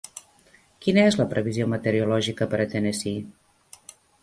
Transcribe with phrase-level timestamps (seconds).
[0.85, 3.95] quina és la previsió meteorològica per a Tennessee